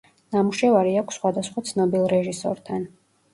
[0.35, 2.89] ნამუშევარი აქვს სხვადასხვა ცნობილ რეჟისორთან.